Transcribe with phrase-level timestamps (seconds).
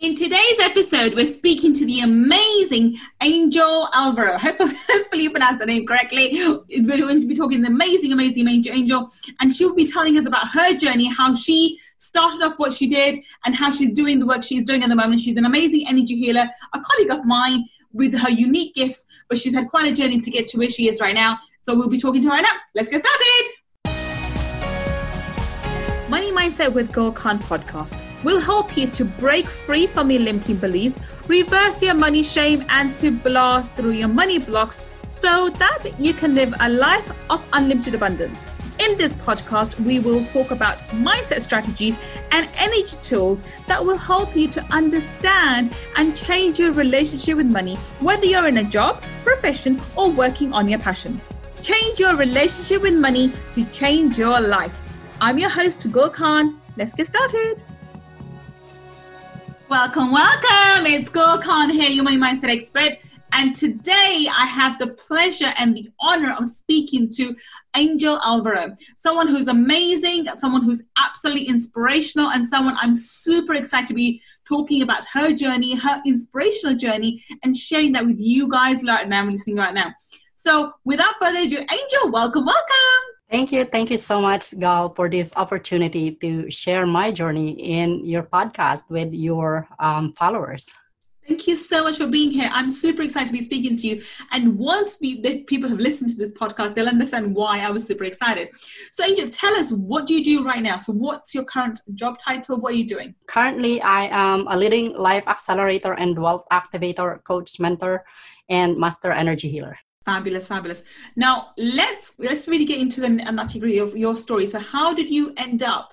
[0.00, 4.38] In today's episode, we're speaking to the amazing Angel Alvaro.
[4.38, 6.30] Hopefully, hopefully you pronounced the name correctly.
[6.70, 9.10] We're going to be talking to the amazing, amazing Angel,
[9.40, 13.18] and she'll be telling us about her journey, how she started off what she did,
[13.44, 15.20] and how she's doing the work she's doing at the moment.
[15.20, 19.52] She's an amazing energy healer, a colleague of mine with her unique gifts, but she's
[19.52, 21.38] had quite a journey to get to where she is right now.
[21.60, 22.56] So we'll be talking to her now.
[22.74, 23.59] Let's get started.
[26.10, 30.56] Money Mindset with Gul Khan podcast will help you to break free from your limiting
[30.56, 30.98] beliefs,
[31.28, 36.34] reverse your money shame, and to blast through your money blocks so that you can
[36.34, 38.48] live a life of unlimited abundance.
[38.80, 41.96] In this podcast, we will talk about mindset strategies
[42.32, 47.76] and energy tools that will help you to understand and change your relationship with money,
[48.00, 51.20] whether you're in a job, profession, or working on your passion.
[51.62, 54.79] Change your relationship with money to change your life.
[55.22, 56.58] I'm your host, Gul Khan.
[56.78, 57.62] Let's get started.
[59.68, 60.86] Welcome, welcome.
[60.86, 62.96] It's Gul Khan here, your money mindset expert.
[63.32, 67.36] And today I have the pleasure and the honor of speaking to
[67.76, 73.94] Angel Alvaro, someone who's amazing, someone who's absolutely inspirational, and someone I'm super excited to
[73.94, 79.06] be talking about her journey, her inspirational journey, and sharing that with you guys right
[79.06, 79.92] now, listening right now.
[80.36, 83.19] So, without further ado, Angel, welcome, welcome.
[83.30, 83.64] Thank you.
[83.64, 88.90] Thank you so much, Gal, for this opportunity to share my journey in your podcast
[88.90, 90.68] with your um, followers.
[91.28, 92.50] Thank you so much for being here.
[92.52, 94.02] I'm super excited to be speaking to you.
[94.32, 97.86] And once we, the people have listened to this podcast, they'll understand why I was
[97.86, 98.48] super excited.
[98.90, 100.76] So, Angel, tell us what do you do right now?
[100.78, 102.58] So, what's your current job title?
[102.58, 103.14] What are you doing?
[103.28, 108.04] Currently, I am a leading life accelerator and wealth activator, coach, mentor,
[108.48, 109.78] and master energy healer.
[110.06, 110.82] Fabulous, fabulous.
[111.14, 114.46] Now let's let's really get into the nitty gritty of your story.
[114.46, 115.92] So, how did you end up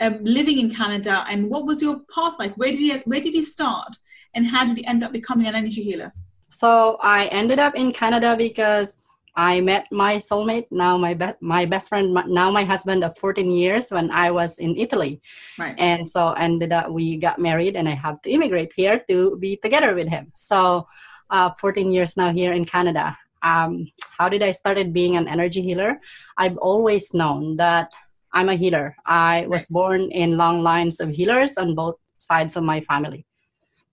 [0.00, 2.54] um, living in Canada, and what was your path like?
[2.56, 3.94] Where did you where did you start,
[4.34, 6.12] and how did you end up becoming an energy healer?
[6.48, 11.66] So, I ended up in Canada because I met my soulmate, now my be- my
[11.66, 15.20] best friend, now my husband of 14 years when I was in Italy.
[15.58, 15.74] Right.
[15.78, 19.56] And so ended up we got married and I have to immigrate here to be
[19.56, 20.32] together with him.
[20.34, 20.86] So
[21.30, 23.88] uh, 14 years now here in Canada um,
[24.18, 26.00] how did I started being an energy healer?
[26.38, 27.92] I've always known that
[28.32, 28.96] I'm a healer.
[29.06, 33.26] I was born in long lines of healers on both sides of my family,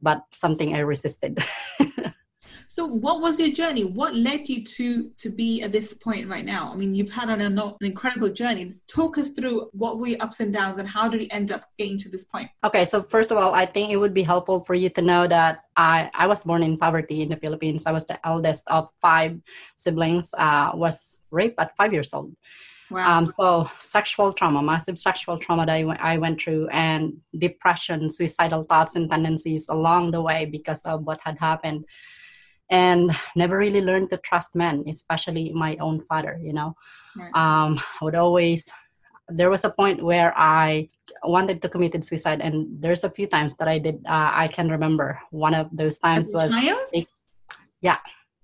[0.02, 1.44] but something I resisted.
[2.72, 3.84] So, what was your journey?
[3.84, 6.72] What led you to to be at this point right now?
[6.72, 8.72] I mean, you've had an, an incredible journey.
[8.88, 11.64] Talk us through what were your ups and downs, and how did you end up
[11.80, 12.48] getting to this point?
[12.64, 15.28] Okay, so first of all, I think it would be helpful for you to know
[15.28, 17.88] that I I was born in poverty in the Philippines.
[17.88, 19.42] I was the eldest of five
[19.76, 20.32] siblings.
[20.38, 22.36] Uh, was raped at five years old.
[22.92, 23.18] Wow.
[23.18, 28.96] Um, so sexual trauma, massive sexual trauma that I went through, and depression, suicidal thoughts
[28.96, 31.86] and tendencies along the way because of what had happened
[32.70, 36.40] and never really learned to trust men, especially my own father.
[36.42, 36.76] You know,
[37.18, 37.34] right.
[37.34, 38.70] um, I would always.
[39.32, 40.90] There was a point where I
[41.24, 44.02] wanted to commit suicide, and there's a few times that I did.
[44.06, 46.52] Uh, I can remember one of those times was,
[47.82, 47.98] yeah,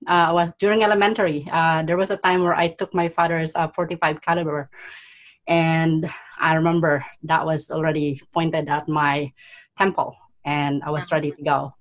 [0.08, 1.48] uh, was during elementary.
[1.52, 4.70] Uh, there was a time where I took my father's uh, 45 caliber,
[5.48, 6.10] and
[6.40, 9.34] I remember that was already pointed at my
[9.78, 10.16] temple,
[10.46, 11.74] and I was ready to go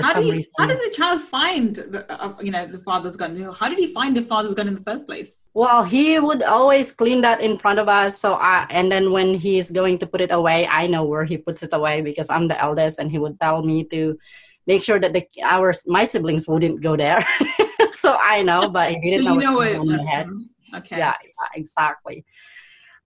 [0.00, 0.50] for how some you, reason.
[0.58, 3.40] How does the child find, the, uh, you know, the father's gun?
[3.58, 5.36] How did he find the father's gun in the first place?
[5.54, 8.18] Well, he would always clean that in front of us.
[8.18, 11.38] So I, and then when he's going to put it away, I know where he
[11.38, 14.18] puts it away because I'm the eldest, and he would tell me to
[14.66, 17.24] make sure that the our my siblings wouldn't go there.
[17.90, 20.28] so I know, but he didn't know, know on in my head.
[20.74, 20.98] Okay.
[20.98, 22.24] Yeah, yeah, exactly.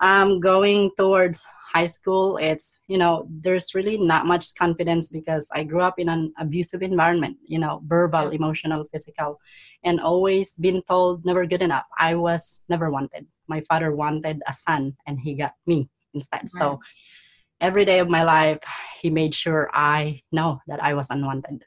[0.01, 5.63] Um, going towards high school it's you know there's really not much confidence because i
[5.63, 9.39] grew up in an abusive environment you know verbal emotional physical
[9.85, 11.87] and always been told never good enough.
[11.99, 13.27] I was never wanted.
[13.49, 16.43] My father wanted a son and he got me instead.
[16.43, 16.51] Right.
[16.51, 16.81] so
[17.61, 18.59] every day of my life
[19.01, 21.65] he made sure i know that i was unwanted.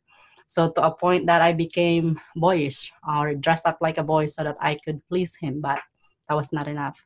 [0.48, 4.44] So to a point that i became boyish or dress up like a boy so
[4.44, 5.80] that i could please him but
[6.28, 7.06] that was not enough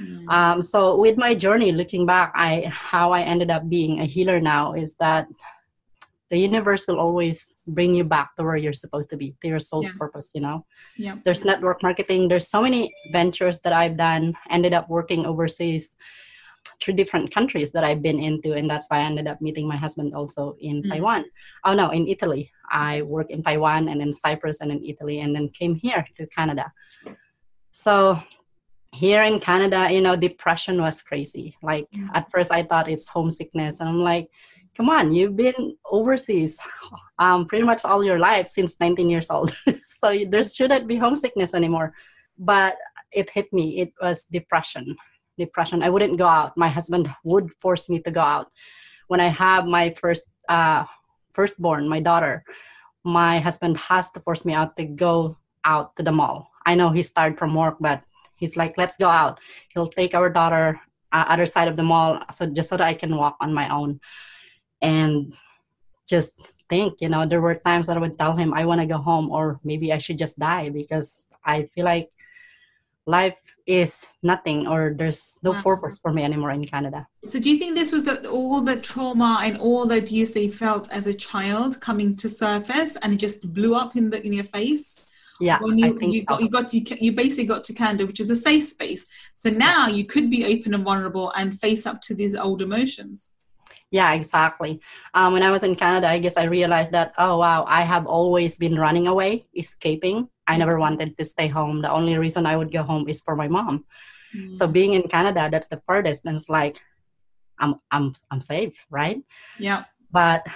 [0.00, 0.28] Mm.
[0.28, 4.40] Um, so with my journey, looking back, I how I ended up being a healer
[4.40, 5.28] now is that
[6.30, 9.60] the universe will always bring you back to where you're supposed to be, to your
[9.60, 9.98] soul's yeah.
[9.98, 10.30] purpose.
[10.34, 10.64] You know,
[10.96, 11.16] yeah.
[11.24, 12.28] There's network marketing.
[12.28, 14.34] There's so many ventures that I've done.
[14.50, 15.94] Ended up working overseas
[16.80, 19.76] three different countries that I've been into, and that's why I ended up meeting my
[19.76, 20.88] husband also in mm.
[20.88, 21.24] Taiwan.
[21.64, 22.50] Oh no, in Italy.
[22.70, 26.26] I worked in Taiwan and in Cyprus and in Italy, and then came here to
[26.28, 26.72] Canada.
[27.72, 28.18] So
[28.92, 31.56] here in Canada, you know, depression was crazy.
[31.62, 32.08] Like mm.
[32.14, 33.80] at first I thought it's homesickness.
[33.80, 34.28] And I'm like,
[34.76, 36.58] come on, you've been overseas
[37.18, 39.56] um, pretty much all your life since 19 years old.
[39.84, 41.94] so there shouldn't be homesickness anymore.
[42.38, 42.76] But
[43.12, 43.80] it hit me.
[43.80, 44.96] It was depression.
[45.38, 45.82] Depression.
[45.82, 46.56] I wouldn't go out.
[46.56, 48.52] My husband would force me to go out.
[49.08, 50.84] When I have my first uh,
[51.32, 52.44] firstborn, my daughter,
[53.04, 56.50] my husband has to force me out to go out to the mall.
[56.64, 58.02] I know he's tired from work, but
[58.42, 59.38] he's like, let's go out.
[59.70, 60.80] He'll take our daughter
[61.16, 63.66] uh, other side of the mall, so just so that I can walk on my
[63.78, 64.00] own,
[64.80, 65.32] and
[66.14, 66.32] just
[66.68, 67.00] think.
[67.00, 69.30] You know, there were times that I would tell him I want to go home,
[69.30, 71.08] or maybe I should just die because
[71.44, 72.10] I feel like
[73.06, 75.62] life is nothing or there's no uh-huh.
[75.62, 77.06] purpose for me anymore in Canada.
[77.26, 80.42] So do you think this was the, all the trauma and all the abuse that
[80.42, 84.18] you felt as a child coming to surface and it just blew up in the
[84.26, 85.10] in your face?
[85.42, 88.30] Yeah, when you, you got you got you, you basically got to Canada, which is
[88.30, 89.06] a safe space.
[89.34, 93.30] So now you could be open and vulnerable and face up to these old emotions.
[93.90, 94.80] Yeah, exactly.
[95.12, 98.06] Um, when I was in Canada, I guess I realized that oh wow, I have
[98.06, 101.82] always been running away, escaping, I never wanted to stay home.
[101.82, 103.84] The only reason I would go home is for my mom.
[104.34, 104.52] Mm-hmm.
[104.52, 106.24] So being in Canada, that's the furthest.
[106.24, 106.80] And it's like,
[107.58, 109.22] I'm I'm I'm safe, right?
[109.58, 109.84] Yeah.
[110.10, 110.46] But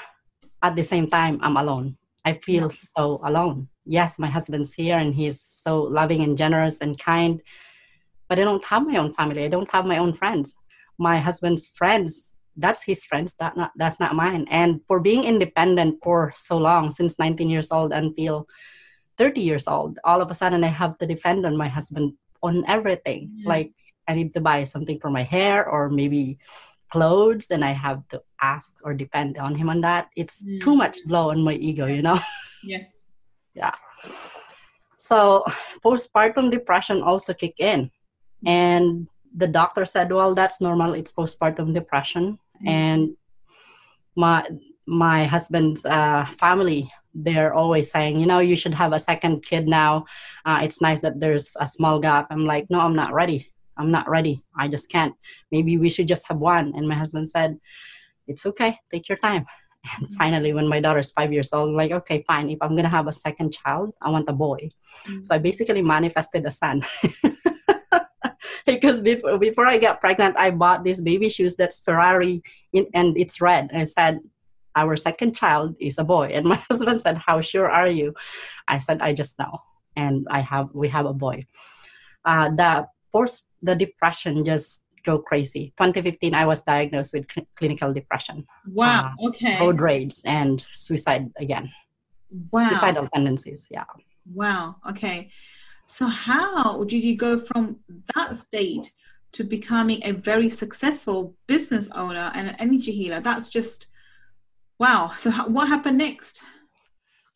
[0.62, 1.97] at the same time, I'm alone.
[2.26, 2.69] I feel yeah.
[2.96, 3.69] so alone.
[3.87, 7.40] Yes, my husband's here and he's so loving and generous and kind.
[8.28, 9.44] But I don't have my own family.
[9.44, 10.58] I don't have my own friends.
[10.99, 13.37] My husband's friends, that's his friends.
[13.37, 14.46] That not that's not mine.
[14.50, 18.49] And for being independent for so long, since 19 years old until
[19.19, 22.12] 30 years old all of a sudden i have to depend on my husband
[22.43, 23.49] on everything yeah.
[23.49, 23.73] like
[24.08, 26.38] i need to buy something for my hair or maybe
[26.96, 30.60] clothes and i have to ask or depend on him on that it's yeah.
[30.60, 32.19] too much blow on my ego you know
[32.64, 33.02] yes
[33.54, 33.75] yeah
[34.98, 35.44] so
[35.84, 37.90] postpartum depression also kick in
[38.44, 39.06] and
[39.37, 42.69] the doctor said well that's normal it's postpartum depression mm-hmm.
[42.69, 43.16] and
[44.16, 44.49] my
[44.87, 49.66] my husband's uh, family they're always saying, you know, you should have a second kid
[49.66, 50.04] now.
[50.44, 52.26] Uh, it's nice that there's a small gap.
[52.31, 53.50] I'm like, no, I'm not ready.
[53.78, 54.40] I'm not ready.
[54.58, 55.14] I just can't.
[55.50, 56.73] Maybe we should just have one.
[56.76, 57.58] And my husband said,
[58.26, 58.78] it's okay.
[58.90, 59.46] Take your time.
[59.99, 60.14] And mm-hmm.
[60.14, 62.50] finally, when my daughter's five years old, I'm like, okay, fine.
[62.50, 64.70] If I'm going to have a second child, I want a boy.
[65.06, 65.23] Mm-hmm.
[65.23, 66.82] So I basically manifested a son.
[68.67, 72.43] because before, before I got pregnant, I bought these baby shoes that's Ferrari
[72.73, 73.70] in, and it's red.
[73.73, 74.20] I said,
[74.76, 78.14] our second child is a boy and my husband said how sure are you
[78.69, 79.58] i said i just know
[79.96, 81.43] and i have we have a boy
[82.26, 85.72] uh, the post the depression just go crazy.
[85.78, 88.46] 2015 i was diagnosed with cl- clinical depression.
[88.72, 89.60] Wow uh, okay.
[89.60, 91.70] road rage and suicide again.
[92.50, 92.68] Wow.
[92.68, 93.84] Suicidal tendencies yeah.
[94.32, 95.30] Wow okay.
[95.86, 97.78] So how did you go from
[98.14, 98.92] that state
[99.32, 103.20] to becoming a very successful business owner and an energy healer?
[103.20, 103.86] That's just
[104.78, 105.12] Wow.
[105.16, 106.42] So what happened next?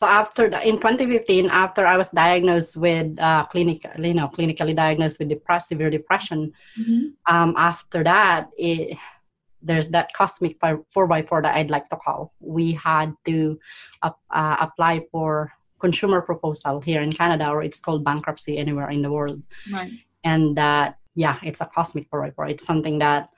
[0.01, 4.75] So after the, in 2015, after I was diagnosed with uh, clinical, you know, clinically
[4.75, 7.09] diagnosed with depressive severe depression, mm-hmm.
[7.27, 8.97] um, after that, it,
[9.61, 10.57] there's that cosmic
[10.91, 12.33] four by four that I'd like to call.
[12.41, 13.61] We had to
[14.01, 19.03] uh, uh, apply for consumer proposal here in Canada, or it's called bankruptcy anywhere in
[19.03, 19.43] the world.
[19.71, 19.93] Right.
[20.25, 22.49] And that, yeah, it's a cosmic four by four.
[22.49, 23.29] It's something that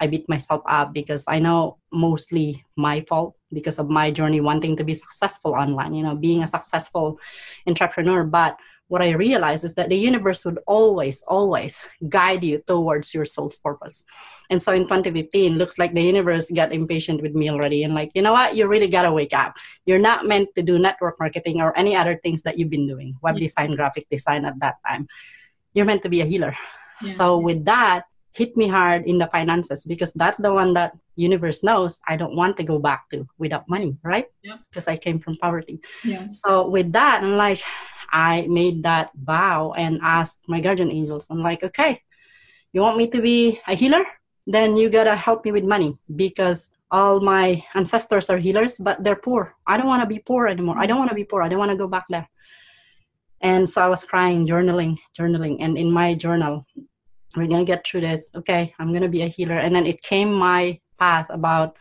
[0.00, 4.76] I beat myself up because I know mostly my fault because of my journey wanting
[4.76, 7.18] to be successful online, you know, being a successful
[7.66, 8.24] entrepreneur.
[8.24, 13.24] But what I realized is that the universe would always, always guide you towards your
[13.24, 14.04] soul's purpose.
[14.48, 18.12] And so in 2015, looks like the universe got impatient with me already and like,
[18.14, 19.56] you know what, you really gotta wake up.
[19.86, 23.14] You're not meant to do network marketing or any other things that you've been doing,
[23.22, 25.08] web design, graphic design at that time.
[25.74, 26.56] You're meant to be a healer.
[27.02, 27.10] Yeah.
[27.10, 28.04] So with that,
[28.36, 32.36] hit me hard in the finances because that's the one that universe knows I don't
[32.36, 34.26] want to go back to without money, right?
[34.42, 34.58] Yeah.
[34.68, 35.80] Because I came from poverty.
[36.04, 36.28] Yeah.
[36.32, 37.62] So with that, I'm like,
[38.12, 41.26] I made that vow and asked my guardian angels.
[41.30, 42.02] I'm like, okay,
[42.72, 44.04] you want me to be a healer?
[44.46, 49.16] Then you gotta help me with money because all my ancestors are healers, but they're
[49.16, 49.56] poor.
[49.66, 50.76] I don't want to be poor anymore.
[50.78, 51.42] I don't want to be poor.
[51.42, 52.28] I don't want to go back there.
[53.40, 55.56] And so I was crying, journaling, journaling.
[55.60, 56.64] And in my journal,
[57.36, 58.30] we're gonna get through this.
[58.34, 59.58] Okay i'm gonna be a healer.
[59.58, 61.76] And then it came my path about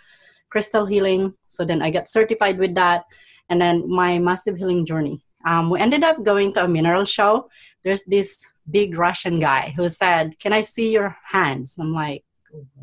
[0.51, 1.33] crystal healing.
[1.49, 3.05] So then i got certified with that.
[3.49, 5.21] And then my massive healing journey.
[5.45, 7.49] Um, we ended up going to a mineral show.
[7.83, 11.77] There's this big russian guy who said can i see your hands?
[11.79, 12.23] I'm like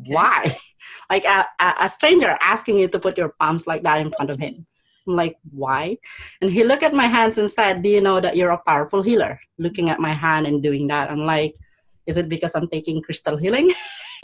[0.05, 0.57] why?
[1.09, 4.37] Like a, a, stranger asking you to put your palms like that in front of
[4.37, 4.67] him.
[5.07, 5.97] I'm like, why?
[6.41, 9.01] And he looked at my hands and said, Do you know that you're a powerful
[9.01, 9.39] healer?
[9.57, 11.09] Looking at my hand and doing that.
[11.09, 11.55] I'm like,
[12.07, 13.71] Is it because I'm taking crystal healing?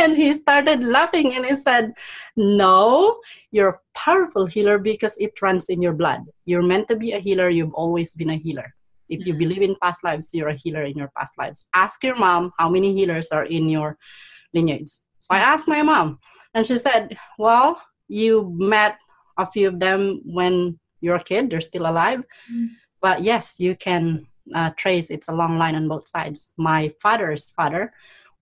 [0.00, 1.92] and he started laughing and he said,
[2.36, 3.20] No,
[3.50, 6.22] you're a powerful healer because it runs in your blood.
[6.44, 7.48] You're meant to be a healer.
[7.48, 8.74] You've always been a healer.
[9.08, 9.38] If you mm-hmm.
[9.38, 11.66] believe in past lives, you're a healer in your past lives.
[11.74, 13.96] Ask your mom how many healers are in your
[14.52, 14.90] lineage.
[15.20, 16.18] So I asked my mom,
[16.54, 18.98] and she said, Well, you met
[19.38, 22.22] a few of them when you're a kid, they're still alive.
[22.52, 22.68] Mm.
[23.00, 26.52] But yes, you can uh, trace it's a long line on both sides.
[26.56, 27.92] My father's father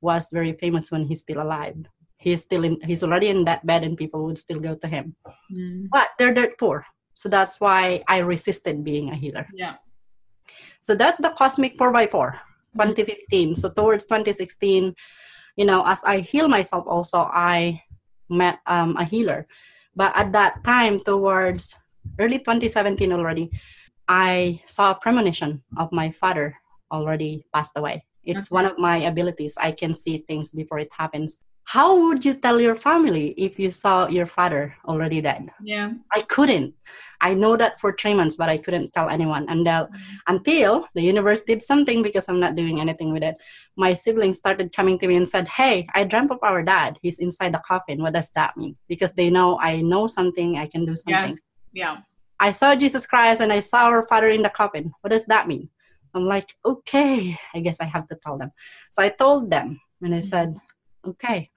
[0.01, 1.77] was very famous when he's still alive.
[2.19, 5.17] He's still in, he's already in that bed and people would still go to him.
[5.53, 5.89] Mm.
[5.91, 6.87] But they're dirt poor.
[7.15, 9.47] So that's why I resisted being a healer.
[9.55, 9.77] Yeah.
[10.81, 12.33] So that's the cosmic 4x4,
[12.75, 13.55] 2015.
[13.55, 14.95] So towards 2016,
[15.57, 17.81] you know, as I heal myself also, I
[18.29, 19.47] met um, a healer.
[19.97, 21.75] But at that time, towards
[22.19, 23.51] early 2017 already,
[24.09, 26.57] I saw a premonition of my father
[26.91, 28.05] already passed away.
[28.25, 28.55] It's okay.
[28.55, 29.57] one of my abilities.
[29.61, 31.41] I can see things before it happens.
[31.67, 35.49] How would you tell your family if you saw your father already dead?
[35.63, 35.93] Yeah.
[36.13, 36.75] I couldn't.
[37.23, 39.49] I know that for three months, but I couldn't tell anyone.
[39.49, 40.15] And uh, mm-hmm.
[40.27, 43.37] until the universe did something because I'm not doing anything with it,
[43.77, 46.99] my siblings started coming to me and said, Hey, I dreamt of our dad.
[47.01, 48.03] He's inside the coffin.
[48.03, 48.77] What does that mean?
[48.87, 51.39] Because they know I know something, I can do something.
[51.73, 51.95] Yeah.
[51.95, 51.97] yeah.
[52.41, 54.93] I saw Jesus Christ and I saw our father in the coffin.
[55.01, 55.69] What does that mean?
[56.15, 58.51] I'm like, okay, I guess I have to tell them.
[58.91, 60.57] So I told them and I said,
[61.07, 61.51] okay.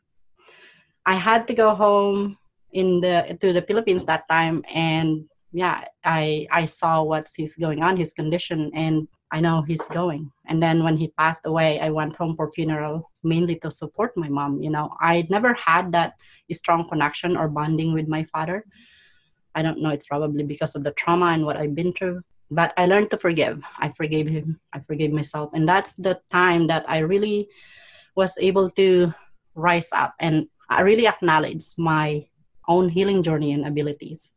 [1.06, 2.38] I had to go home
[2.74, 7.82] in the to the Philippines that time and yeah, I I saw what's he's going
[7.82, 10.32] on, his condition and I know he's going.
[10.48, 14.30] And then when he passed away, I went home for funeral mainly to support my
[14.30, 14.62] mom.
[14.62, 16.14] You know, I never had that
[16.52, 18.66] strong connection or bonding with my father.
[19.58, 22.74] I don't know, it's probably because of the trauma and what I've been through but
[22.78, 23.64] I learned to forgive.
[23.80, 24.60] I forgave him.
[24.74, 25.52] I forgave myself.
[25.54, 27.50] And that's the time that I really
[28.16, 29.14] was able to
[29.56, 32.26] rise up and I really acknowledge my
[32.68, 34.34] own healing journey and abilities.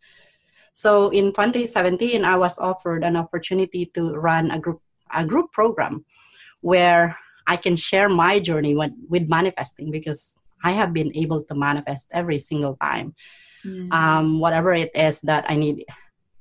[0.72, 4.80] So in 2017, I was offered an opportunity to run a group
[5.12, 6.04] a group program
[6.60, 11.54] where I can share my journey with, with manifesting because I have been able to
[11.56, 13.16] manifest every single time.
[13.64, 13.92] Mm-hmm.
[13.92, 15.84] Um, whatever it is that I need,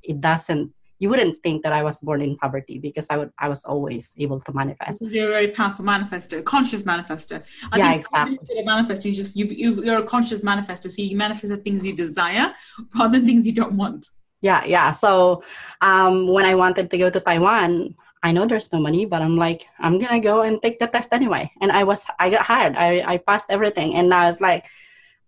[0.04, 3.48] it doesn't you wouldn't think that I was born in poverty because I would I
[3.48, 5.02] was always able to manifest.
[5.02, 7.42] You're a very powerful manifester, conscious manifester.
[7.72, 8.38] I yeah, exactly.
[8.64, 11.96] Manifest, you just you, you you're a conscious manifester, so you manifest the things you
[11.96, 12.54] desire
[12.96, 14.10] rather than things you don't want.
[14.42, 14.92] Yeah, yeah.
[14.92, 15.44] So
[15.82, 19.38] um, when I wanted to go to Taiwan, I know there's no money, but I'm
[19.38, 21.50] like, I'm gonna go and take the test anyway.
[21.62, 22.76] And I was I got hired.
[22.76, 24.68] I, I passed everything, and I was like,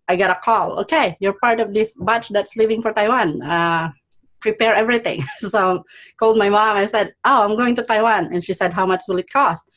[0.08, 0.80] I got a call.
[0.80, 3.42] Okay, you're part of this batch that's leaving for Taiwan.
[3.42, 3.92] Uh,
[4.40, 5.24] prepare everything.
[5.40, 5.84] so
[6.18, 9.04] called my mom and said, "Oh, I'm going to Taiwan," and she said, "How much
[9.08, 9.72] will it cost?"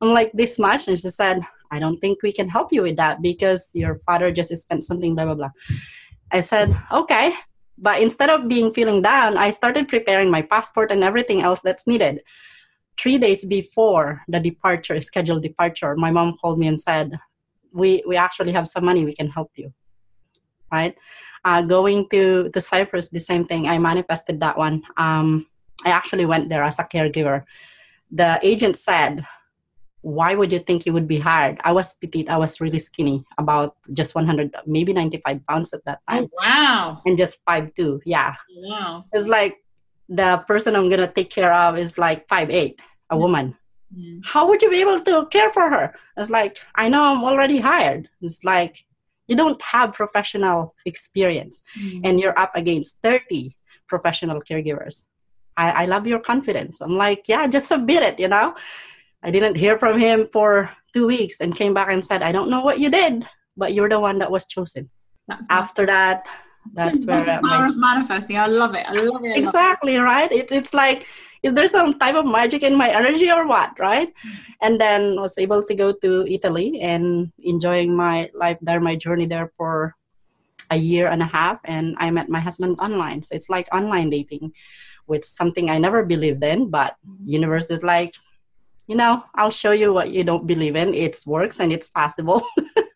[0.00, 2.96] I'm like, "This much," and she said, "I don't think we can help you with
[2.96, 5.50] that because your father just spent something, blah blah blah."
[6.30, 7.32] I said, "Okay."
[7.80, 11.86] But instead of being feeling down, I started preparing my passport and everything else that's
[11.86, 12.20] needed.
[13.00, 17.16] Three days before the departure, scheduled departure, my mom called me and said,
[17.78, 19.04] "We we actually have some money.
[19.04, 19.72] We can help you."
[20.70, 20.96] Right?
[21.44, 23.68] uh, going to to Cyprus, the same thing.
[23.68, 24.82] I manifested that one.
[24.96, 25.46] Um,
[25.84, 27.44] I actually went there as a caregiver.
[28.10, 29.24] The agent said,
[30.02, 32.28] "Why would you think you would be hired?" I was petite.
[32.28, 36.26] I was really skinny, about just 100, maybe 95 pounds at that time.
[36.26, 37.02] Oh, wow!
[37.06, 38.00] And just five two.
[38.04, 38.34] Yeah.
[38.56, 39.04] Wow.
[39.12, 39.62] It's like
[40.08, 42.80] the person I'm gonna take care of is like five eight,
[43.10, 43.22] a mm-hmm.
[43.22, 43.46] woman.
[43.96, 44.20] Mm-hmm.
[44.24, 45.94] How would you be able to care for her?
[46.16, 48.08] It's like I know I'm already hired.
[48.20, 48.84] It's like
[49.28, 52.00] you don't have professional experience mm-hmm.
[52.04, 53.54] and you're up against 30
[53.86, 55.06] professional caregivers
[55.56, 58.54] I, I love your confidence i'm like yeah just submit it you know
[59.22, 62.50] i didn't hear from him for two weeks and came back and said i don't
[62.50, 63.26] know what you did
[63.56, 64.90] but you're the one that was chosen
[65.28, 66.26] that's after that
[66.74, 68.36] that's where uh, my, manifesting.
[68.36, 68.86] I love it.
[68.88, 70.30] I love it exactly right?
[70.30, 71.06] It, it's like
[71.42, 74.12] is there some type of magic in my energy or what right?
[74.60, 79.26] And then was able to go to italy and enjoying my life there my journey
[79.26, 79.94] there for
[80.70, 83.22] a year and a half and i met my husband online.
[83.22, 84.52] So it's like online dating
[85.06, 88.14] which something i never believed in but universe is like
[88.86, 90.92] you know i'll show you what you don't believe in.
[90.94, 92.46] It works and it's possible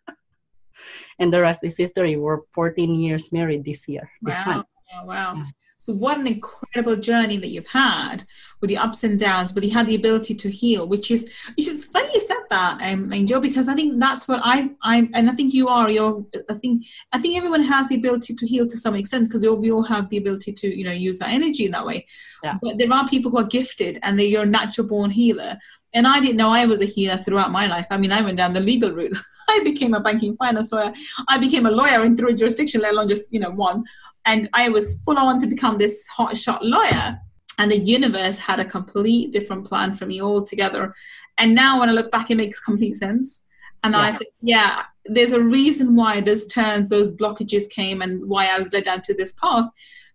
[1.19, 4.53] and the rest is history we're 14 years married this year this wow.
[4.53, 5.45] month Oh, wow.
[5.83, 8.23] So what an incredible journey that you've had
[8.61, 11.67] with the ups and downs, but you had the ability to heal, which is which
[11.67, 15.29] is funny you said that, um, Angel, because I think that's what I I and
[15.29, 15.91] I think you are.
[15.91, 19.43] You're I think I think everyone has the ability to heal to some extent because
[19.43, 21.85] we all, we all have the ability to you know use that energy in that
[21.85, 22.07] way.
[22.45, 22.59] Yeah.
[22.63, 25.59] But there are people who are gifted and they're your natural born healer.
[25.95, 27.87] And I didn't know I was a healer throughout my life.
[27.91, 29.19] I mean, I went down the legal route.
[29.49, 30.95] I became a banking finance lawyer.
[31.29, 33.83] I became a lawyer in three jurisdictions, let alone just you know one
[34.25, 37.19] and I was full on to become this hotshot lawyer.
[37.59, 40.95] And the universe had a complete different plan for me altogether.
[41.39, 43.43] And now when I look back, it makes complete sense.
[43.85, 44.01] And yeah.
[44.01, 48.59] I said, yeah, there's a reason why those turns, those blockages came, and why I
[48.59, 49.69] was led down to this path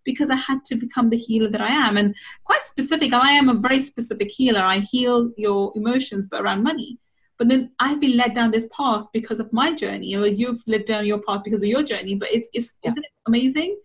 [0.03, 1.97] because I had to become the healer that I am.
[1.97, 4.61] And quite specific, I am a very specific healer.
[4.61, 6.97] I heal your emotions, but around money.
[7.37, 10.85] But then I've been led down this path because of my journey, or you've led
[10.85, 12.15] down your path because of your journey.
[12.15, 12.91] But it's, it's yeah.
[12.91, 13.77] isn't it amazing?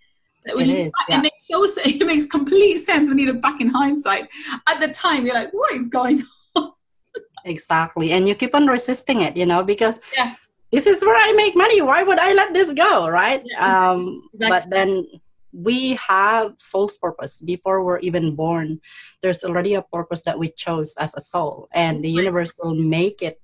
[0.44, 1.18] It, is, yeah.
[1.18, 4.28] it makes so it makes complete sense when you look back in hindsight.
[4.68, 6.24] At the time, you're like, "What is going
[6.56, 6.72] on?"
[7.44, 10.34] exactly, and you keep on resisting it, you know, because yeah.
[10.70, 11.80] this is where I make money.
[11.80, 13.42] Why would I let this go, right?
[13.44, 14.48] Yeah, um, exactly.
[14.48, 15.06] But then
[15.52, 18.80] we have soul's purpose before we're even born.
[19.22, 23.22] There's already a purpose that we chose as a soul, and the universe will make
[23.22, 23.40] it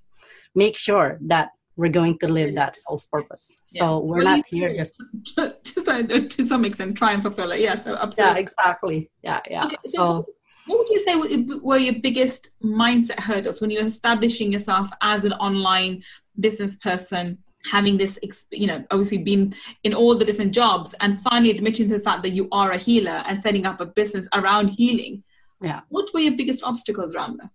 [0.55, 3.57] make sure that we're going to live that soul's purpose.
[3.71, 3.81] Yeah.
[3.81, 5.01] So we're well, not here just
[5.37, 7.61] to, to some extent try and fulfill it.
[7.61, 8.35] Yeah, so absolutely.
[8.35, 9.11] Yeah, exactly.
[9.23, 9.65] Yeah, yeah.
[9.65, 10.27] Okay, so, so,
[10.67, 11.15] what would you say
[11.63, 16.03] were your biggest mindset hurdles when you're establishing yourself as an online
[16.39, 17.39] business person?
[17.69, 18.21] having this
[18.53, 22.23] you know obviously been in all the different jobs and finally admitting to the fact
[22.23, 25.25] that you are a healer and setting up a business around healing
[25.61, 27.51] yeah what were your biggest obstacles around that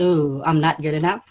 [0.00, 1.22] oh i'm not good enough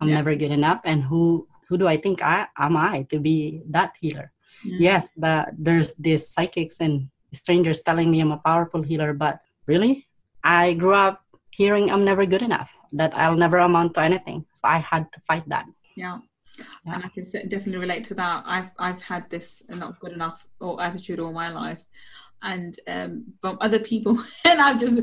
[0.00, 0.14] i'm yeah.
[0.14, 3.96] never good enough and who who do I think I am I to be that
[3.98, 4.30] healer?
[4.62, 4.76] Mm.
[4.78, 10.06] Yes, that there's these psychics and strangers telling me I'm a powerful healer, but really,
[10.44, 14.44] I grew up hearing I'm never good enough, that I'll never amount to anything.
[14.52, 15.64] So I had to fight that.
[15.96, 16.18] Yeah.
[16.84, 16.94] yeah.
[16.94, 18.44] And I can definitely relate to that.
[18.44, 21.82] I've I've had this not good enough or attitude all my life,
[22.42, 25.00] and um, from other people, and I've just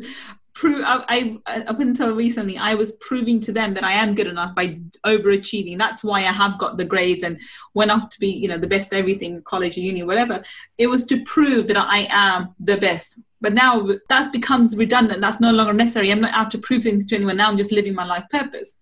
[0.60, 4.28] prove I, I, up until recently i was proving to them that i am good
[4.28, 5.78] enough by overachieving.
[5.78, 7.40] That's why i have got the grades and
[7.74, 10.44] went off to be you know the best everything college uni whatever.
[10.78, 13.22] It was to prove that i am the best.
[13.42, 15.22] But now that becomes redundant.
[15.22, 16.12] That's no longer necessary.
[16.12, 17.38] I'm not out to prove things to anyone.
[17.38, 18.76] Now i'm just living my life purpose.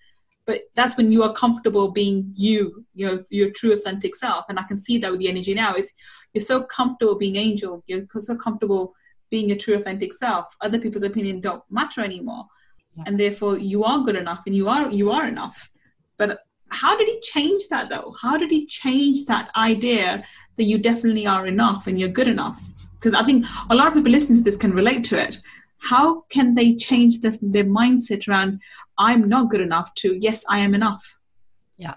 [0.48, 4.46] But that's when you are comfortable being you you know your true authentic self.
[4.50, 5.76] And i can see that with the energy now.
[5.76, 5.94] It's
[6.34, 7.84] you're so comfortable being angel.
[7.86, 8.96] You're so comfortable
[9.30, 12.46] being a true authentic self other people's opinion don't matter anymore.
[12.96, 13.04] Yeah.
[13.06, 15.70] and therefore you are good enough and you are you are enough.
[16.18, 18.16] But how did he change that though?
[18.22, 20.24] How did he change that idea
[20.58, 22.62] that you definitely are enough and you're good enough?
[22.96, 25.38] Because i think a lot of people listening to this can relate to it.
[25.80, 28.62] How can they change this, their mindset around
[28.98, 31.20] i'm not good enough to yes i am enough
[31.78, 31.94] yeah.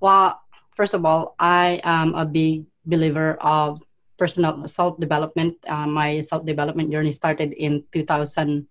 [0.00, 0.40] Well
[0.76, 3.82] first of all i am a big believer of
[4.18, 5.56] personal self development.
[5.66, 8.66] Uh, my self development journey started in 2000,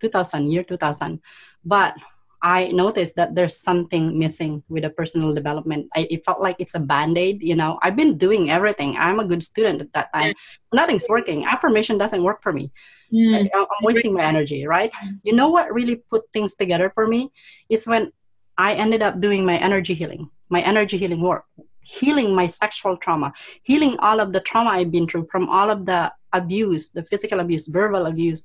[0.00, 1.20] 2000 year 2000,
[1.64, 1.94] but
[2.42, 5.88] I noticed that there's something missing with the personal development.
[5.94, 7.42] I, it felt like it's a band aid.
[7.42, 8.96] You know, I've been doing everything.
[8.96, 10.32] I'm a good student at that time.
[10.72, 11.44] Nothing's working.
[11.44, 12.72] Affirmation doesn't work for me.
[13.12, 13.50] Mm.
[13.52, 14.90] I, I'm wasting my energy, right?
[15.22, 17.30] You know what really put things together for me
[17.68, 18.10] is when
[18.56, 21.44] I ended up doing my energy healing, my energy healing work
[21.82, 25.86] healing my sexual trauma, healing all of the trauma I've been through from all of
[25.86, 28.44] the abuse, the physical abuse, verbal abuse,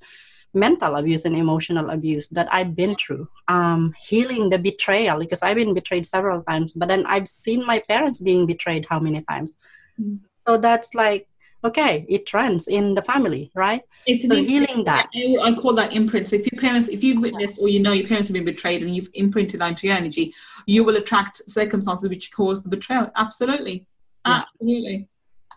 [0.54, 3.28] mental abuse, and emotional abuse that I've been through.
[3.48, 7.80] Um, healing the betrayal because I've been betrayed several times, but then I've seen my
[7.88, 9.58] parents being betrayed how many times.
[10.00, 10.26] Mm-hmm.
[10.48, 11.28] So that's like
[11.66, 15.08] okay it runs in the family right it's so healing that
[15.44, 18.08] I, call that imprint so if your parents if you've witnessed or you know your
[18.08, 20.34] parents have been betrayed and you've imprinted that into your energy
[20.66, 23.88] you will attract circumstances which cause the betrayal absolutely
[24.26, 24.44] yeah.
[24.44, 25.08] absolutely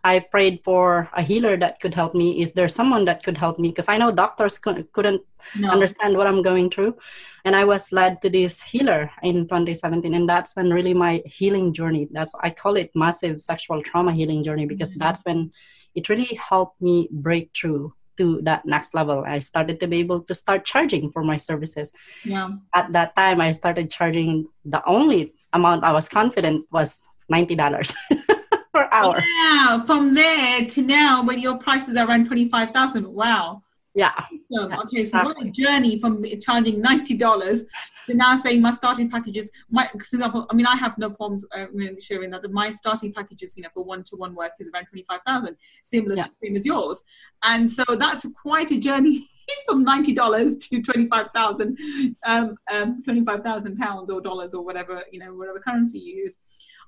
[0.05, 2.40] I prayed for a healer that could help me.
[2.40, 3.68] Is there someone that could help me?
[3.68, 5.23] Because I know doctors couldn't
[5.57, 5.71] no.
[5.71, 6.97] understand what I'm going through.
[7.44, 10.14] And I was led to this healer in 2017.
[10.14, 14.44] And that's when really my healing journey, that's, I call it massive sexual trauma healing
[14.44, 15.01] journey because mm-hmm.
[15.01, 15.53] that's when
[15.94, 19.24] it really helped me break through to that next level.
[19.27, 21.90] I started to be able to start charging for my services.
[22.24, 22.51] Yeah.
[22.74, 27.94] At that time, I started charging the only amount I was confident was ninety dollars
[28.74, 29.22] per hour.
[29.22, 29.85] Yeah.
[29.85, 33.62] From there to now, when your prices are around twenty five thousand, wow.
[33.99, 34.13] Yeah.
[34.33, 34.73] Awesome.
[34.85, 37.65] Okay, so what a journey from charging ninety dollars
[38.07, 39.51] to now saying my starting packages.
[39.71, 41.67] My, for example, I mean, I have no problems uh,
[41.99, 42.49] sharing that.
[42.53, 46.27] My starting packages, you know, for one-to-one work is around twenty-five thousand, similar yeah.
[46.41, 47.03] same as yours,
[47.43, 49.29] and so that's quite a journey
[49.67, 51.77] from ninety dollars to twenty-five thousand,
[52.25, 56.39] um, um, twenty-five thousand pounds or dollars or whatever you know, whatever currency you use.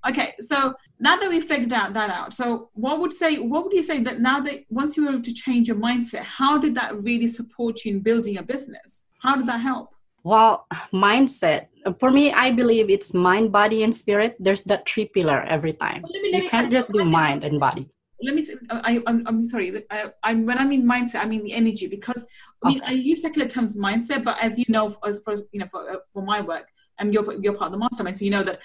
[0.08, 3.72] Okay, so now that we figured out that out, so what would say what would
[3.72, 6.74] you say that now that once you were able to change your mindset, how did
[6.76, 9.04] that really support you in building a business?
[9.20, 9.94] How did that help?
[10.22, 11.66] Well, mindset
[11.98, 14.36] for me, I believe it's mind, body, and spirit.
[14.38, 16.02] There's that three pillar every time.
[16.02, 17.88] Well, me, you can't just do mind and body.
[18.22, 18.42] Let me.
[18.42, 19.82] Say, I, I'm, I'm sorry.
[19.90, 22.26] I, I, when I mean mindset, I mean the energy because
[22.62, 22.88] I mean okay.
[22.88, 25.96] I use secular terms mindset, but as you know, as for you know for, uh,
[26.12, 26.66] for my work,
[27.00, 28.16] and you're, you're part of the mastermind.
[28.16, 28.60] So you know that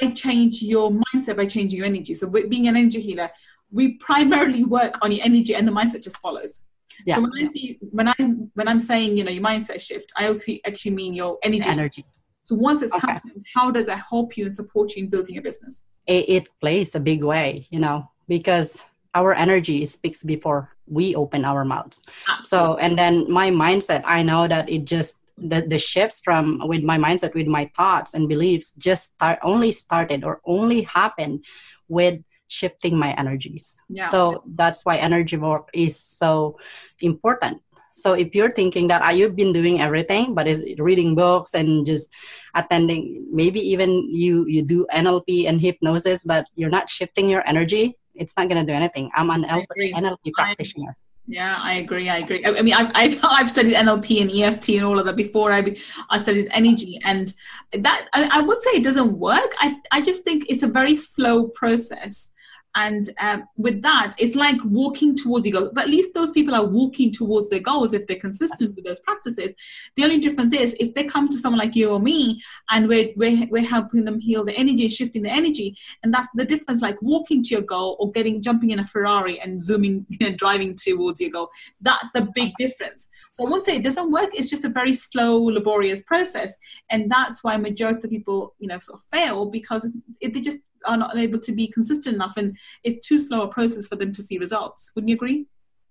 [0.00, 2.14] I change your mindset by changing your energy.
[2.14, 3.30] So being an energy healer,
[3.70, 6.64] we primarily work on your energy and the mindset just follows.
[7.04, 7.16] Yeah.
[7.16, 8.14] So when I see when I
[8.54, 11.68] when I'm saying you know your mindset shift, I actually actually mean your energy.
[11.68, 12.04] energy.
[12.44, 13.12] So once it's okay.
[13.12, 15.84] happened, how does that help you and support you in building your business?
[16.06, 18.82] It, it plays a big way, you know, because
[19.14, 22.02] our energy speaks before we open our mouths.
[22.26, 22.48] Absolutely.
[22.48, 26.82] So and then my mindset, I know that it just the, the shifts from with
[26.82, 31.44] my mindset with my thoughts and beliefs just start only started or only happened
[31.88, 33.80] with shifting my energies.
[33.88, 34.10] Yeah.
[34.10, 36.58] so that's why energy work is so
[37.00, 37.62] important.
[37.92, 41.84] So if you're thinking that ah, you've been doing everything but is reading books and
[41.84, 42.14] just
[42.54, 47.96] attending maybe even you you do nlp and hypnosis but you're not shifting your energy
[48.18, 49.10] it's not going to do anything.
[49.14, 50.96] I'm an nlp practitioner
[51.28, 52.08] yeah, I agree.
[52.08, 52.44] I agree.
[52.44, 55.76] I, mean, I've, I've, I've studied NLP and EFT and all of that before I
[56.08, 57.34] I studied energy, and
[57.72, 59.52] that I, I would say it doesn't work.
[59.58, 62.30] I I just think it's a very slow process
[62.74, 65.70] and um, with that it's like walking towards your goal.
[65.74, 69.00] But at least those people are walking towards their goals if they're consistent with those
[69.00, 69.54] practices.
[69.96, 73.10] The only difference is if they come to someone like you or me and we're,
[73.16, 77.00] we're, we're helping them heal the energy shifting the energy and that's the difference like
[77.02, 80.74] walking to your goal or getting jumping in a ferrari and zooming you know, driving
[80.74, 81.50] towards your goal.
[81.80, 83.08] That's the big difference.
[83.30, 84.30] So i won't say it doesn't work.
[84.32, 86.56] It's just a very slow laborious process.
[86.90, 90.62] And that's why majority of people you know sort of fail because it, they just
[90.86, 94.12] are not able to be consistent enough and it's too slow a process for them
[94.12, 94.92] to see results.
[94.94, 95.46] Wouldn't you agree?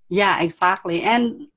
[0.10, 1.02] Yeah exactly.
[1.02, 1.48] And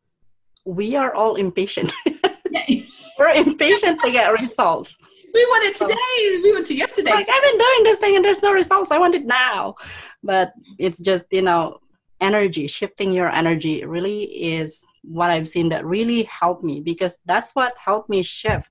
[0.64, 1.93] we are all impatient.
[3.19, 4.95] We're impatient to get results.
[5.33, 6.40] We want it today.
[6.43, 7.12] We want it yesterday.
[7.12, 8.90] Like i've been doing this thing and there's no results.
[8.90, 9.77] I want it now.
[10.23, 11.79] But it's just you know
[12.21, 17.53] energy shifting your energy really is what i've seen that really helped me because that's
[17.53, 18.69] what helped me shift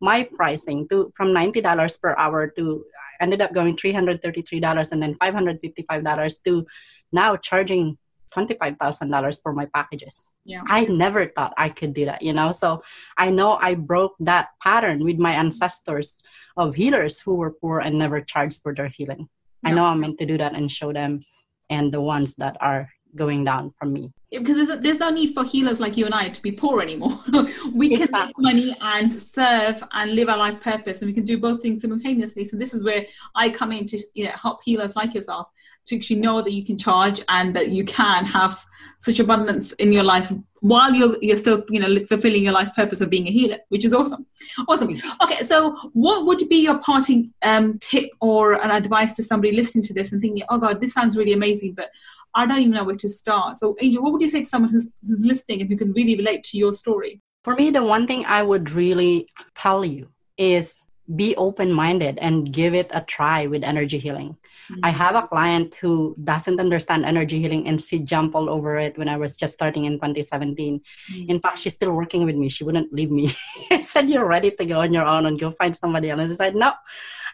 [0.00, 2.84] my pricing to from $90 per hour to
[3.20, 6.66] ended up going $333 and then $555 to
[7.12, 7.98] now charging
[8.30, 10.28] $25,000 for my packages.
[10.44, 10.62] Yeah.
[10.66, 12.52] I never thought I could do that, you know?
[12.52, 12.82] So
[13.18, 16.20] I know I broke that pattern with my ancestors
[16.56, 19.28] of healers who were poor and never charged for their healing.
[19.62, 19.70] Yeah.
[19.70, 21.20] I know I'm meant to do that and show them
[21.68, 25.80] and the ones that are going down from me because there's no need for healers
[25.80, 27.20] like you and I to be poor anymore.
[27.72, 28.32] we can exactly.
[28.38, 31.80] make money and serve and live our life purpose, and we can do both things
[31.82, 32.44] simultaneously.
[32.44, 35.48] So this is where I come in to you know, help healers like yourself
[35.86, 38.64] to actually know that you can charge and that you can have
[38.98, 43.00] such abundance in your life while you're you're still you know fulfilling your life purpose
[43.00, 44.26] of being a healer, which is awesome.
[44.68, 44.90] Awesome.
[45.22, 49.84] Okay, so what would be your parting um, tip or an advice to somebody listening
[49.84, 51.90] to this and thinking, oh God, this sounds really amazing, but
[52.34, 53.56] I don't even know where to start.
[53.56, 56.16] So, Angel, what would you say to someone who's, who's listening and who can really
[56.16, 57.20] relate to your story?
[57.42, 60.82] For me, the one thing I would really tell you is
[61.16, 64.36] be open minded and give it a try with energy healing.
[64.70, 64.80] Mm-hmm.
[64.84, 68.96] I have a client who doesn't understand energy healing and she jumped all over it
[68.96, 70.80] when I was just starting in 2017.
[70.80, 71.30] Mm-hmm.
[71.30, 72.48] In fact, she's still working with me.
[72.48, 73.34] She wouldn't leave me.
[73.70, 76.20] I said, You're ready to go on your own and go find somebody else.
[76.20, 76.72] And she said, No,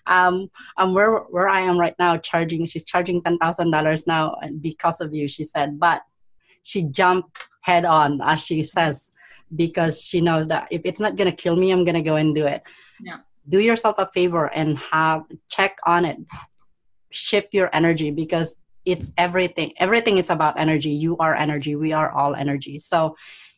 [0.07, 4.37] um, um where where I am right now charging she's charging ten thousand dollars now
[4.61, 5.79] because of you she said.
[5.79, 6.03] But
[6.63, 9.11] she jumped head on as she says
[9.55, 12.47] because she knows that if it's not gonna kill me I'm gonna go and do
[12.47, 12.63] it.
[13.01, 13.19] Yeah.
[13.49, 16.19] Do yourself a favor and have check on it.
[17.11, 19.73] Shift your energy because it's everything.
[19.79, 20.91] Everything is about energy.
[20.91, 21.75] You are energy.
[21.75, 22.79] We are all energy.
[22.79, 23.17] So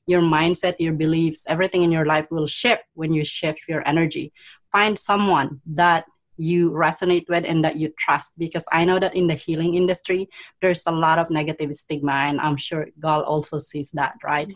[0.09, 4.33] your mindset your beliefs everything in your life will shift when you shift your energy.
[4.73, 6.07] Find someone that
[6.39, 8.39] you resonate with and that you trust.
[8.39, 10.29] Because i know that in the healing industry
[10.61, 14.55] there's a lot of negative stigma and i'm sure gal also sees that right?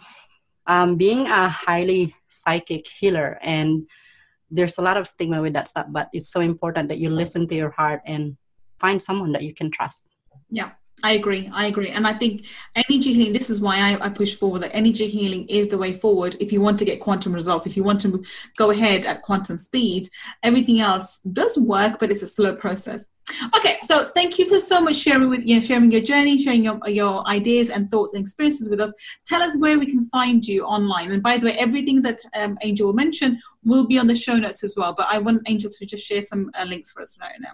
[0.64, 3.88] Um, being a highly psychic healer and
[4.48, 7.48] there's a lot of stigma with that stuff but it's so important that you listen
[7.48, 8.36] to your heart and
[8.78, 10.06] find someone that you can trust.
[10.50, 10.70] Yeah
[11.02, 11.50] I agree.
[11.52, 11.90] I agree.
[11.90, 15.46] And I think energy healing, this is why I, I, push forward that energy healing
[15.48, 18.22] is the way forward if you want to get quantum results, if you want to
[18.56, 20.08] go ahead at quantum speed.
[20.42, 23.08] Everything else does work, but it's a slow process.
[23.56, 26.64] Okay, so thank you for so much sharing with you know, sharing your journey, sharing
[26.64, 28.92] your, your ideas and thoughts and experiences with us.
[29.26, 31.10] Tell us where we can find you online.
[31.12, 34.62] And by the way, everything that um, Angel mentioned will be on the show notes
[34.62, 34.92] as well.
[34.92, 37.52] But I want Angel to just share some uh, links for us right now.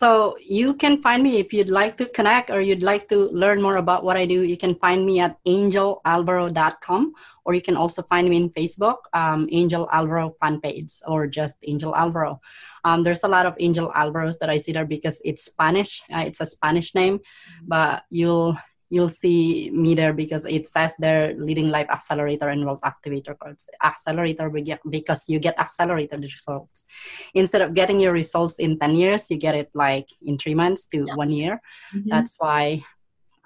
[0.00, 3.60] So you can find me if you'd like to connect or you'd like to learn
[3.60, 4.44] more about what I do.
[4.44, 7.12] You can find me at angelalvaro.com
[7.44, 11.58] or you can also find me in Facebook, um, Angel Alvaro fan page or just
[11.68, 12.40] Angel Alvaro.
[12.82, 16.02] Um, there's a lot of Angel Alvaros that I see there because it's Spanish.
[16.10, 17.20] Uh, it's a Spanish name,
[17.68, 18.56] but you'll
[18.90, 23.68] you'll see me there because it says there leading life accelerator and world activator course
[23.82, 24.50] accelerator
[24.90, 26.84] because you get accelerated results.
[27.34, 30.86] Instead of getting your results in 10 years you get it like in three months
[30.86, 31.14] to yeah.
[31.14, 31.60] one year.
[31.94, 32.10] Mm-hmm.
[32.10, 32.82] that's why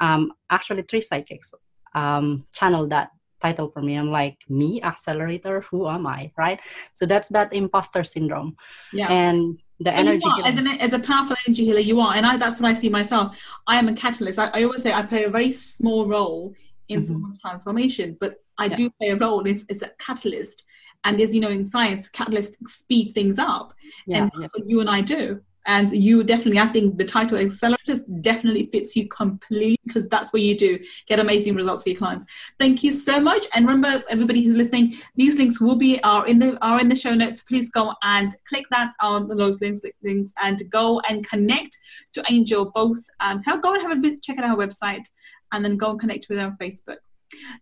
[0.00, 1.54] um, actually three psychics
[1.94, 3.10] um, channel that
[3.44, 3.94] title for me.
[3.96, 5.60] I'm like me accelerator?
[5.70, 6.32] Who am i?
[6.36, 6.60] Right?
[6.94, 8.56] So that's that imposter syndrome.
[8.92, 9.12] Yeah.
[9.12, 12.14] And the and energy are, as, an, as a powerful energy healer you are.
[12.14, 13.38] And I, that's what i see myself.
[13.66, 14.38] I am a catalyst.
[14.38, 16.54] I, I always say i play a very small role
[16.88, 17.06] in mm-hmm.
[17.06, 18.74] someone's transformation but i yeah.
[18.74, 19.46] do play a role.
[19.46, 20.64] It's, it's a catalyst.
[21.04, 23.74] And as you know in science catalysts speed things up.
[24.06, 27.38] Yeah, and that's what you and i do and you definitely i think the title
[27.38, 30.78] accelerators definitely fits you completely because that's what you do.
[31.06, 32.24] Get amazing results for your clients.
[32.58, 33.46] Thank you so much.
[33.54, 36.96] And remember everybody who's listening these links will be are in the are in the
[36.96, 37.42] show notes.
[37.42, 41.78] Please go and click that on those links links and go and connect
[42.14, 43.04] to angel both.
[43.20, 45.06] And go and have a visit check out our website
[45.52, 46.96] and then go and connect with on facebook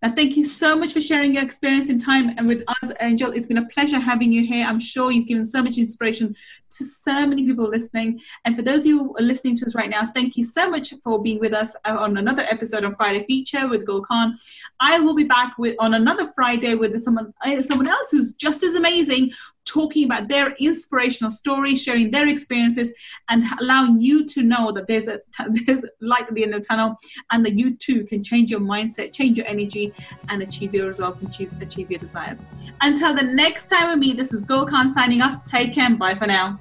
[0.02, 3.30] now, thank you so much for sharing your experience in time and with us, Angel.
[3.30, 4.66] It's been a pleasure having you here.
[4.66, 6.34] I'm sure you've given so much inspiration
[6.70, 8.20] to so many people listening.
[8.44, 10.68] And for those of you who are listening to us right now, thank you so
[10.68, 14.36] much for being with us on another episode of Friday Feature with Gul Khan.
[14.80, 18.62] I will be back with on another Friday with someone uh, someone else who's just
[18.62, 19.32] as amazing,
[19.64, 22.92] talking about their inspirational story, sharing their experiences,
[23.28, 25.20] and allowing you to know that there's a
[25.66, 26.96] there's light at the end of the tunnel,
[27.30, 29.92] and that you too can change your mindset, change your energy,
[30.28, 32.44] and achieve your results and achieve, achieve your desires.
[32.80, 35.44] Until the next time we meet, this is Gul Khan signing off.
[35.44, 35.90] Take care.
[35.90, 36.58] Bye for now.